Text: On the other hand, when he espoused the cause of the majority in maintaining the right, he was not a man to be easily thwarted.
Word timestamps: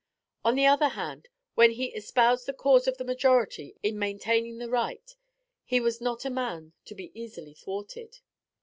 On 0.43 0.55
the 0.55 0.65
other 0.65 0.87
hand, 0.87 1.27
when 1.53 1.69
he 1.73 1.93
espoused 1.93 2.47
the 2.47 2.53
cause 2.53 2.87
of 2.87 2.97
the 2.97 3.03
majority 3.05 3.75
in 3.83 3.99
maintaining 3.99 4.57
the 4.57 4.67
right, 4.67 5.15
he 5.63 5.79
was 5.79 6.01
not 6.01 6.25
a 6.25 6.31
man 6.31 6.73
to 6.85 6.95
be 6.95 7.11
easily 7.13 7.53
thwarted. 7.53 8.17